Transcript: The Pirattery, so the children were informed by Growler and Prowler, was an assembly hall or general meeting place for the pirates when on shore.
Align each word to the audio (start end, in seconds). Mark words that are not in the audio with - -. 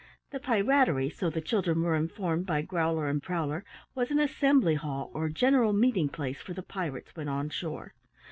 The 0.31 0.39
Pirattery, 0.39 1.11
so 1.11 1.29
the 1.29 1.41
children 1.41 1.83
were 1.83 1.93
informed 1.95 2.47
by 2.47 2.63
Growler 2.63 3.07
and 3.07 3.21
Prowler, 3.21 3.63
was 3.93 4.09
an 4.09 4.17
assembly 4.19 4.73
hall 4.73 5.11
or 5.13 5.29
general 5.29 5.73
meeting 5.73 6.09
place 6.09 6.41
for 6.41 6.53
the 6.55 6.63
pirates 6.63 7.15
when 7.15 7.27
on 7.27 7.51
shore. 7.51 7.93